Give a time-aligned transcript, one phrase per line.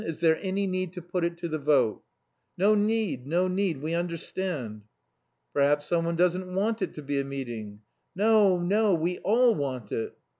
[0.03, 2.01] Is there any need to put it to the vote?"
[2.57, 4.81] "No need no need, we understand."
[5.53, 7.81] "Perhaps someone doesn't want it to be a meeting?"
[8.15, 10.15] "No, no; we all want it."